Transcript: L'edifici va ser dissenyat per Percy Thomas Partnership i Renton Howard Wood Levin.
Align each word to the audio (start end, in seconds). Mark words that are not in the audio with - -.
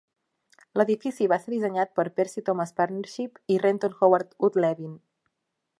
L'edifici 0.79 1.27
va 1.33 1.37
ser 1.43 1.51
dissenyat 1.55 1.91
per 1.99 2.05
Percy 2.21 2.43
Thomas 2.49 2.73
Partnership 2.81 3.39
i 3.57 3.61
Renton 3.67 3.99
Howard 4.01 4.37
Wood 4.47 4.61
Levin. 4.65 4.97